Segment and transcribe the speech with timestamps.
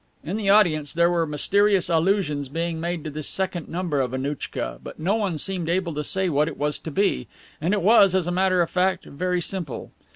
[0.23, 4.79] In the audience there were mysterious allusions being made to this second number of Annouchka,
[4.83, 7.27] but no one seemed able to say what it was to be,
[7.61, 9.91] and it was, as a matter of fact, very simple.